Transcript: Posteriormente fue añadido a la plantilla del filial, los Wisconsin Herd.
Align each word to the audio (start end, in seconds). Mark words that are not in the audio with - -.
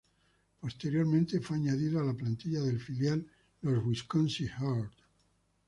Posteriormente 0.61 1.41
fue 1.41 1.57
añadido 1.57 1.99
a 1.99 2.03
la 2.03 2.15
plantilla 2.15 2.61
del 2.61 2.79
filial, 2.79 3.23
los 3.61 3.85
Wisconsin 3.85 4.47
Herd. 4.47 4.89